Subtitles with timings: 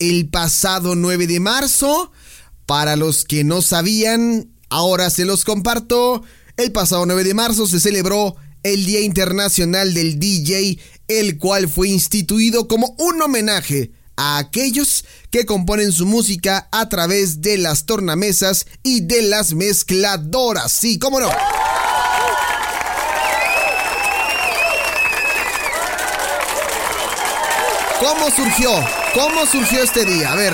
[0.00, 2.10] El pasado 9 de marzo,
[2.66, 6.24] para los que no sabían, ahora se los comparto,
[6.56, 11.90] el pasado 9 de marzo se celebró el Día Internacional del DJ, el cual fue
[11.90, 18.66] instituido como un homenaje a aquellos que componen su música a través de las tornamesas
[18.82, 20.72] y de las mezcladoras.
[20.72, 21.30] Sí, cómo no.
[28.00, 29.03] ¿Cómo surgió?
[29.14, 30.32] ¿Cómo surgió este día?
[30.32, 30.52] A ver,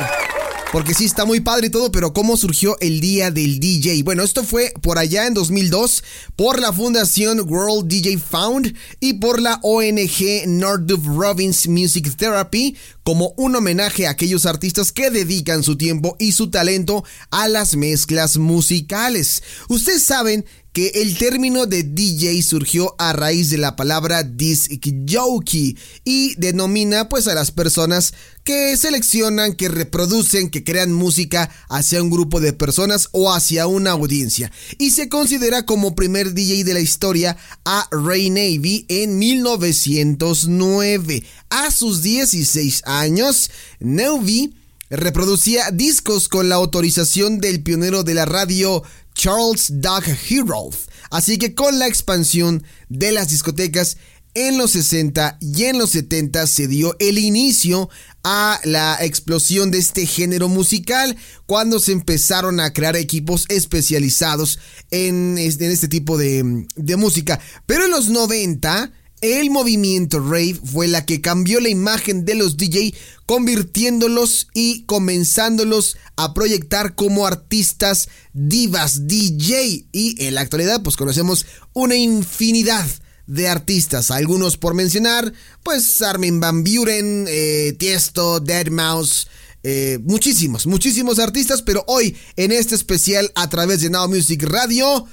[0.71, 4.03] porque sí está muy padre y todo, pero ¿cómo surgió el día del DJ?
[4.03, 6.05] Bueno, esto fue por allá en 2002
[6.37, 12.77] por la fundación World DJ Found y por la ONG Northup Robbins Music Therapy
[13.11, 17.75] como un homenaje a aquellos artistas que dedican su tiempo y su talento a las
[17.75, 19.43] mezclas musicales.
[19.69, 24.71] Ustedes saben que el término de DJ surgió a raíz de la palabra disc
[25.09, 32.01] jockey y denomina pues a las personas que seleccionan, que reproducen, que crean música hacia
[32.03, 34.53] un grupo de personas o hacia una audiencia.
[34.79, 41.25] Y se considera como primer DJ de la historia a Ray Navy en 1909.
[41.51, 44.55] A sus 16 años, Navy
[44.89, 48.85] reproducía discos con la autorización del pionero de la radio
[49.15, 50.77] Charles Doug Herold.
[51.11, 53.97] Así que con la expansión de las discotecas
[54.35, 57.91] en los 60 y en los 70 se dio el inicio
[58.23, 64.61] a la explosión de este género musical cuando se empezaron a crear equipos especializados
[64.93, 67.41] en este, tipo de, de música.
[67.67, 72.57] Pero en los 90 el movimiento rave fue la que cambió la imagen de los
[72.57, 72.95] DJ,
[73.27, 79.87] convirtiéndolos y comenzándolos a proyectar como artistas divas DJ.
[79.93, 82.87] Y en la actualidad, pues conocemos una infinidad
[83.27, 85.33] de artistas, algunos por mencionar,
[85.63, 89.29] pues Armin Van Buren, eh, Tiesto, Dead Mouse.
[89.63, 95.07] Eh, muchísimos, muchísimos artistas, pero hoy en este especial a través de Now Music Radio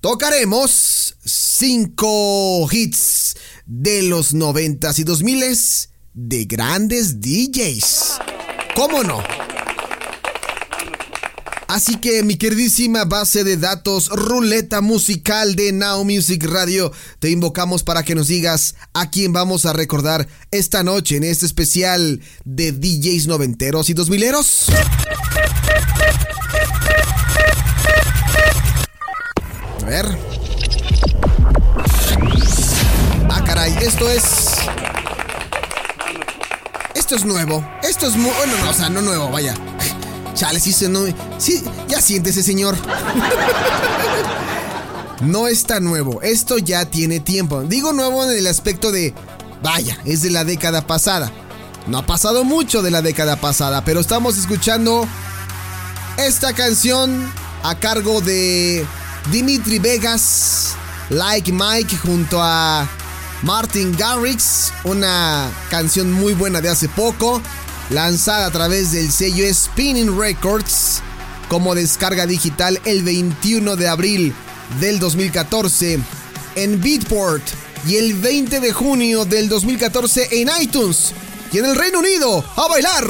[0.00, 3.36] tocaremos 5 hits
[3.66, 8.18] de los 90s y 2000s de grandes DJs.
[8.74, 9.22] ¿Cómo no?
[11.72, 17.82] Así que mi queridísima base de datos, ruleta musical de Now Music Radio, te invocamos
[17.82, 22.72] para que nos digas a quién vamos a recordar esta noche en este especial de
[22.72, 24.66] DJs noventeros y dos mileros.
[29.80, 30.41] A ver.
[34.02, 34.24] Esto es.
[36.94, 37.64] Esto es nuevo.
[37.82, 38.30] Esto es muy.
[38.30, 39.54] Bueno, no, o sea, no nuevo, vaya.
[40.34, 41.04] Chale, sí se no.
[41.38, 42.76] Sí, ya siéntese, señor.
[45.20, 46.20] No está nuevo.
[46.20, 47.62] Esto ya tiene tiempo.
[47.62, 49.14] Digo nuevo en el aspecto de.
[49.62, 51.30] Vaya, es de la década pasada.
[51.86, 55.06] No ha pasado mucho de la década pasada, pero estamos escuchando
[56.16, 57.32] esta canción
[57.62, 58.84] a cargo de
[59.30, 60.74] Dimitri Vegas,
[61.08, 62.88] Like Mike, junto a
[63.42, 67.42] Martin Garrix, una canción muy buena de hace poco,
[67.90, 71.02] lanzada a través del sello Spinning Records
[71.48, 74.34] como descarga digital el 21 de abril
[74.80, 75.98] del 2014
[76.54, 77.42] en Beatport
[77.86, 81.12] y el 20 de junio del 2014 en iTunes
[81.52, 82.44] y en el Reino Unido.
[82.56, 83.04] ¡A bailar!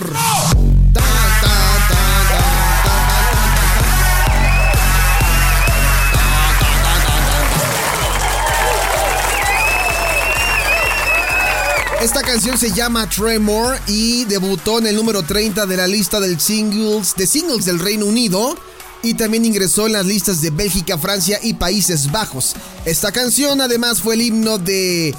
[12.32, 17.14] Canción se llama Tremor y debutó en el número 30 de la lista del singles,
[17.14, 18.56] de singles del Reino Unido
[19.02, 22.54] y también ingresó en las listas de Bélgica, Francia y Países Bajos.
[22.86, 25.14] Esta canción además fue el himno de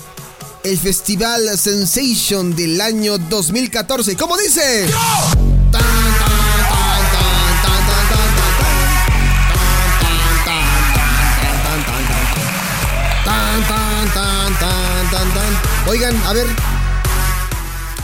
[0.64, 4.18] el Festival Sensation del año 2014.
[4.18, 4.88] ¿Cómo dice?
[15.86, 16.48] Oigan, a ver,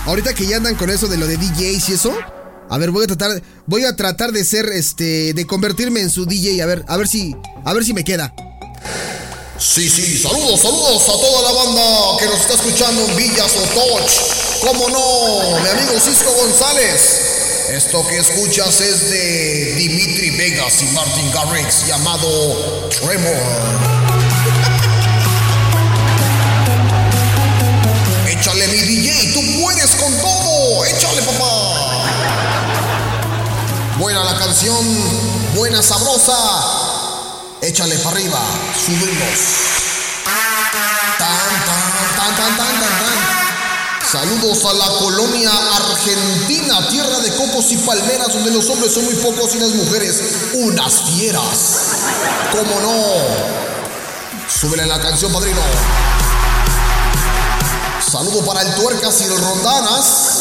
[0.09, 2.11] Ahorita que ya andan con eso de lo de DJs y eso.
[2.67, 6.25] A ver, voy a tratar, voy a tratar de ser, este, de convertirme en su
[6.25, 6.63] DJ.
[6.63, 8.33] A ver, a ver si, a ver si me queda.
[9.59, 11.83] Sí, sí, saludos, saludos a toda la banda
[12.17, 14.11] que nos está escuchando en Villas o Touch.
[14.61, 17.69] Cómo no, mi amigo Cisco González.
[17.69, 24.18] Esto que escuchas es de Dimitri Vegas y Martin Garrix llamado Tremor.
[34.09, 34.75] Buena la canción,
[35.53, 36.35] buena sabrosa.
[37.61, 38.39] Échale para arriba,
[38.83, 39.37] subimos.
[40.25, 41.29] Tan,
[41.67, 44.11] tan, tan, tan, tan, tan.
[44.11, 49.13] Saludos a la colonia argentina, tierra de cocos y palmeras, donde los hombres son muy
[49.13, 50.19] pocos y las mujeres
[50.55, 51.77] unas fieras.
[52.51, 54.49] ¿Cómo no?
[54.49, 55.61] Súbele la canción, padrino.
[58.11, 60.39] Saludo para el Tuercas y el Rondanas.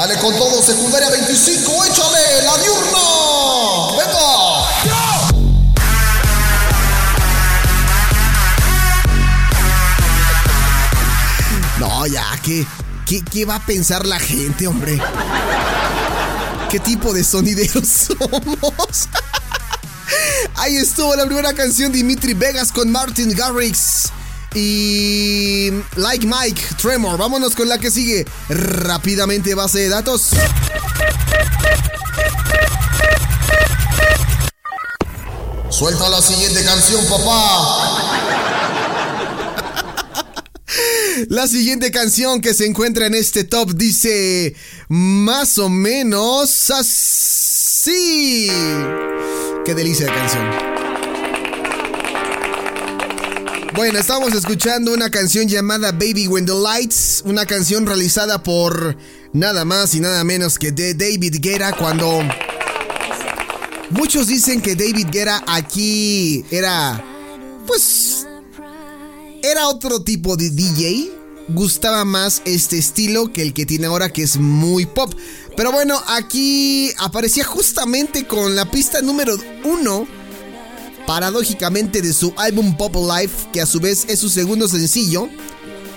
[0.00, 2.98] Dale con todo, secundaria 25, échale la diurna.
[3.98, 4.30] Venga.
[11.78, 12.66] No, ya, ¿qué,
[13.04, 14.98] qué, qué va a pensar la gente, hombre?
[16.70, 19.06] ¿Qué tipo de sonideros somos?
[20.56, 24.10] Ahí estuvo la primera canción Dimitri Vegas con Martin Garrix.
[24.54, 27.16] Y Like Mike, Tremor.
[27.18, 28.24] Vámonos con la que sigue.
[28.48, 30.30] Rápidamente, base de datos.
[35.70, 38.20] Suelta la siguiente canción, papá.
[41.28, 44.54] La siguiente canción que se encuentra en este top dice
[44.88, 48.50] más o menos así.
[49.64, 50.69] Qué delicia de canción.
[53.74, 58.96] Bueno, estamos escuchando una canción llamada Baby When the Lights, una canción realizada por
[59.32, 62.20] nada más y nada menos que de David Guerra cuando
[63.90, 67.04] muchos dicen que David Guerra aquí era
[67.66, 68.26] pues
[69.42, 71.12] era otro tipo de DJ.
[71.48, 75.14] Gustaba más este estilo que el que tiene ahora, que es muy pop.
[75.56, 80.06] Pero bueno, aquí aparecía justamente con la pista número uno,
[81.10, 85.28] paradójicamente, de su álbum Pop Life, que a su vez es su segundo sencillo,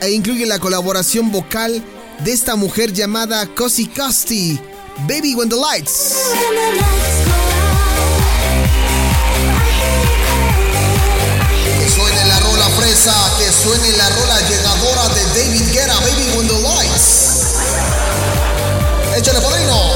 [0.01, 1.83] e incluye la colaboración vocal
[2.25, 4.59] de esta mujer llamada Cosi Costi,
[5.07, 6.15] Baby When the Lights.
[11.77, 16.47] Que suene la rola fresa, que suene la rola llegadora de David Guerra, Baby When
[16.47, 17.53] the Lights.
[19.15, 19.92] Échale padrino.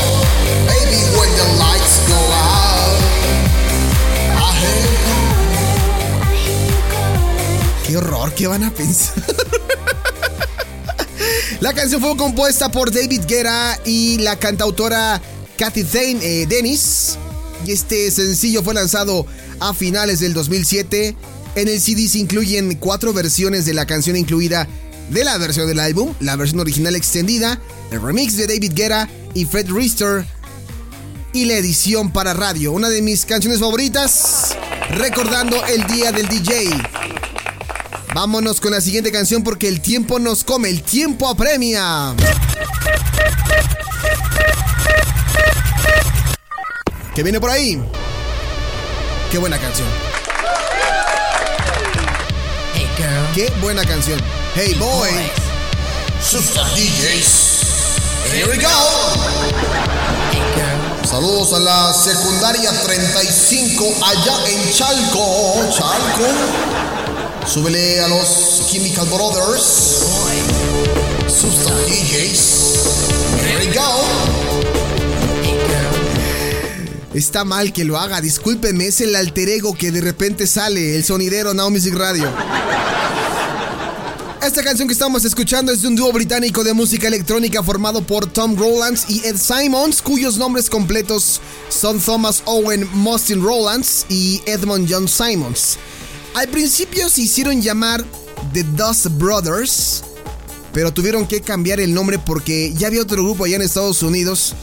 [8.37, 8.59] ¡Qué horror!
[8.59, 9.23] ¿Qué van a pensar?
[11.59, 15.21] la canción fue compuesta por David Guerra y la cantautora
[15.57, 17.17] Kathy Zane, eh, Dennis.
[17.65, 19.25] Y este sencillo fue lanzado
[19.59, 21.15] a finales del 2007.
[21.55, 24.67] En el CD se incluyen cuatro versiones de la canción incluida
[25.09, 27.59] de la versión del álbum, la versión original extendida,
[27.91, 30.25] el remix de David Guerra y Fred Rister
[31.33, 32.71] y la edición para radio.
[32.71, 34.55] Una de mis canciones favoritas,
[34.91, 36.96] recordando el día del DJ.
[38.19, 42.15] Vámonos con la siguiente canción porque el tiempo nos come, el tiempo apremia.
[47.13, 47.79] ¿Qué viene por ahí?
[49.29, 49.87] Qué buena canción.
[52.73, 53.27] Hey girl.
[53.35, 54.19] Qué buena canción.
[54.55, 55.11] Hey boy.
[56.19, 58.33] Super DJs.
[58.33, 58.67] Here we go.
[60.31, 61.07] Hey girl.
[61.07, 65.69] Saludos a la secundaria 35 allá en Chalco.
[65.69, 66.96] Chalco.
[67.47, 70.03] Súbele a los Chemical Brothers.
[71.27, 72.75] Super DJs.
[73.41, 73.81] Here we go.
[77.13, 81.03] Está mal que lo haga, discúlpenme, es el alter ego que de repente sale, el
[81.03, 82.29] sonidero Now Music Radio.
[84.45, 88.27] Esta canción que estamos escuchando es de un dúo británico de música electrónica formado por
[88.27, 94.87] Tom Rowlands y Ed Simons, cuyos nombres completos son Thomas Owen Mostin Rowlands y Edmond
[94.91, 95.77] John Simons.
[96.37, 98.05] Al principio se hicieron llamar
[98.53, 100.03] The Dust Brothers,
[100.71, 104.53] pero tuvieron que cambiar el nombre porque ya había otro grupo allá en Estados Unidos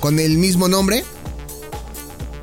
[0.00, 1.04] con el mismo nombre.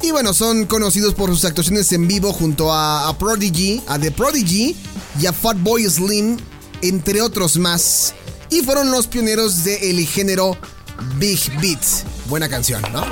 [0.01, 4.77] Y bueno, son conocidos por sus actuaciones en vivo junto a, Prodigy, a The Prodigy
[5.19, 6.37] y a Fatboy Slim,
[6.81, 8.13] entre otros más.
[8.49, 10.57] Y fueron los pioneros del género
[11.17, 11.83] Big Beat.
[12.29, 13.03] Buena canción, ¿no?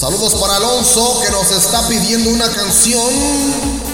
[0.00, 3.04] Saludos para Alonso que nos está pidiendo una canción.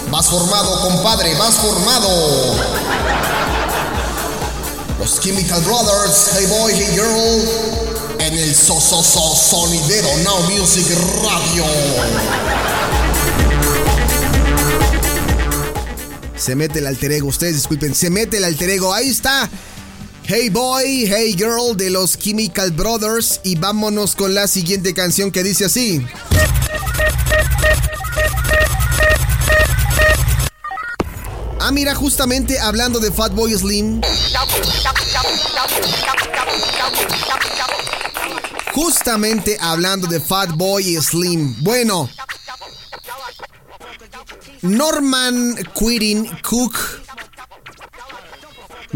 [0.08, 2.54] Más formado, compadre, más formado.
[5.00, 8.20] Los Chemical Brothers, Hey Boy, Hey Girl.
[8.20, 10.86] En el so, so, so sonidero Now Music
[11.24, 11.64] Radio.
[16.36, 18.94] Se mete el alter ego, ustedes disculpen, se mete el alter ego.
[18.94, 19.50] Ahí está.
[20.28, 23.40] Hey Boy, Hey Girl de los Chemical Brothers.
[23.44, 26.04] Y vámonos con la siguiente canción que dice así.
[31.60, 34.00] Ah, mira, justamente hablando de Fatboy Slim.
[38.74, 41.54] Justamente hablando de Fatboy Slim.
[41.62, 42.10] Bueno.
[44.62, 46.74] Norman Quitting Cook,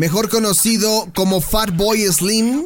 [0.01, 2.65] mejor conocido como Fatboy Slim,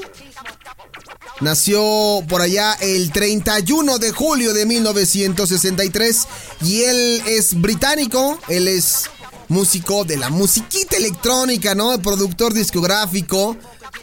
[1.41, 6.29] nació por allá el 31 de julio de 1963
[6.63, 9.11] y él es británico, él es
[9.49, 12.01] músico de la musiquita electrónica, ¿no?
[12.01, 13.57] Productor discográfico,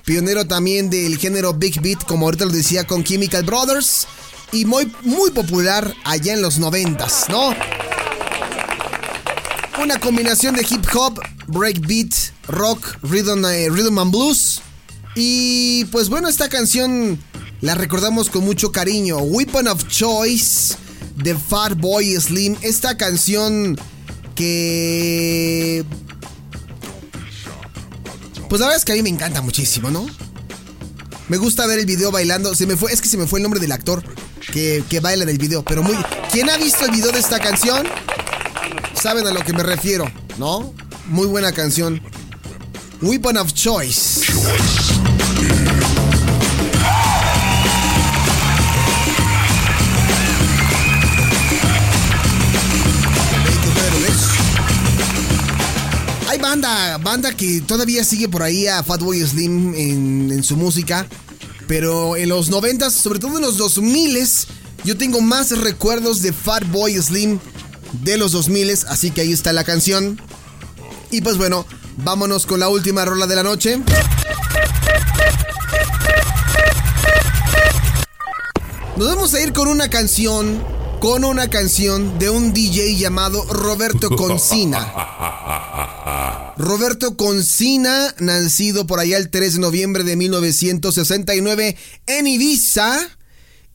[0.04, 4.08] pionero también del género Big Beat, como ahorita lo decía con Chemical Brothers,
[4.52, 7.56] y muy, muy popular allá en los noventas, ¿no?
[9.82, 12.14] Una combinación de hip hop, breakbeat,
[12.52, 14.62] rock, rhythm, eh, rhythm and blues.
[15.16, 17.20] Y pues bueno, esta canción
[17.62, 19.18] la recordamos con mucho cariño.
[19.20, 20.76] Weapon of Choice
[21.18, 22.56] de Fatboy Slim.
[22.62, 23.78] Esta canción
[24.36, 25.86] que...
[28.50, 30.06] Pues la verdad es que a mí me encanta muchísimo, ¿no?
[31.30, 32.52] Me gusta ver el video bailando.
[32.52, 34.04] Es que se me fue el nombre del actor
[34.52, 35.64] que, que baila en el video.
[35.64, 35.96] Pero muy.
[36.32, 37.88] ¿Quién ha visto el video de esta canción?
[39.02, 40.74] Saben a lo que me refiero, ¿no?
[41.08, 42.02] Muy buena canción.
[43.02, 44.22] Weapon of Choice.
[56.28, 61.08] Hay banda, banda que todavía sigue por ahí a Fatboy Slim en, en su música.
[61.68, 64.20] Pero en los 90, sobre todo en los 2000,
[64.84, 67.40] yo tengo más recuerdos de Fatboy Slim
[68.04, 70.22] de los 2000, así que ahí está la canción.
[71.10, 71.66] Y pues bueno,
[71.98, 73.80] vámonos con la última rola de la noche.
[78.98, 80.64] Nos vamos a ir con una canción,
[81.00, 84.94] con una canción de un DJ llamado Roberto Concina.
[86.58, 93.00] Roberto Concina, nacido por allá el 3 de noviembre de 1969 en Ibiza.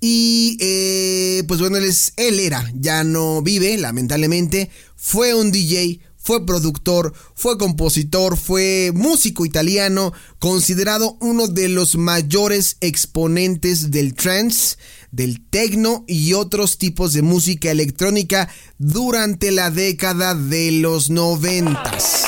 [0.00, 4.70] Y eh, pues bueno, él, es, él era, ya no vive, lamentablemente.
[4.94, 12.78] Fue un DJ, fue productor, fue compositor, fue músico italiano, considerado uno de los mayores
[12.80, 14.76] exponentes del trance,
[15.12, 22.24] del techno y otros tipos de música electrónica durante la década de los noventas.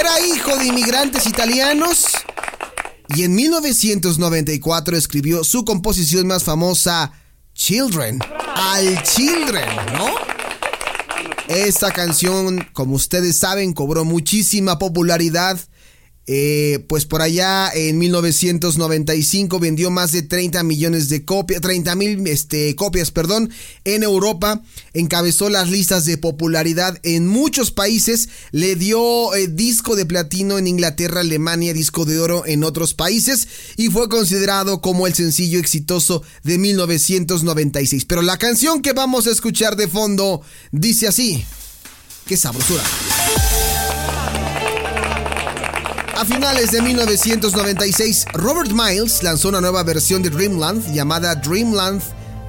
[0.00, 2.06] Era hijo de inmigrantes italianos
[3.14, 7.12] y en 1994 escribió su composición más famosa,
[7.52, 8.18] Children.
[8.56, 10.41] Al Children, ¿no?
[11.48, 15.58] Esta canción, como ustedes saben, cobró muchísima popularidad.
[16.28, 22.26] Eh, pues por allá en 1995 vendió más de 30 millones de copias, 30 mil
[22.28, 23.50] este, copias, perdón,
[23.84, 24.62] en Europa.
[24.94, 28.28] Encabezó las listas de popularidad en muchos países.
[28.52, 33.48] Le dio eh, disco de platino en Inglaterra, Alemania, disco de oro en otros países.
[33.76, 38.04] Y fue considerado como el sencillo exitoso de 1996.
[38.04, 41.44] Pero la canción que vamos a escuchar de fondo dice así.
[42.26, 42.84] ¡Qué sabrosura!
[46.22, 52.00] A finales de 1996, Robert Miles lanzó una nueva versión de Dreamland llamada Dreamland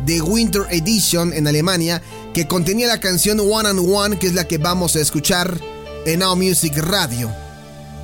[0.06, 2.00] The Winter Edition en Alemania,
[2.36, 5.60] que contenía la canción One and One, que es la que vamos a escuchar
[6.06, 7.32] en Now Music Radio.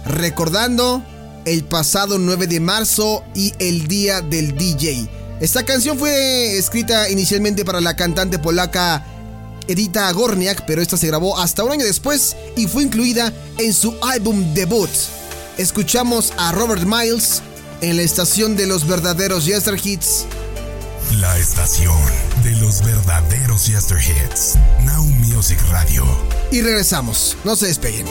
[0.08, 1.04] Recordando
[1.46, 5.08] el pasado 9 de marzo y el día del DJ.
[5.40, 9.06] Esta canción fue escrita inicialmente para la cantante polaca
[9.68, 13.94] Edita Gorniak, pero esta se grabó hasta un año después y fue incluida en su
[14.02, 14.90] álbum debut.
[15.60, 17.44] Escuchamos a Robert Miles
[17.82, 20.26] en la estación de los verdaderos Yester Hits.
[21.20, 22.00] La estación
[22.46, 24.56] de los verdaderos Yester Hits.
[24.86, 26.06] Now Music Radio.
[26.50, 28.06] Y regresamos, no se despeguen.